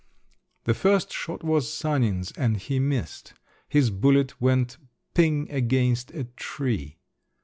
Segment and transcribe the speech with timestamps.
[0.63, 3.35] _"The first shot was Sanin's, and he missed.
[3.69, 4.79] His bullet went
[5.13, 6.97] ping against a tree.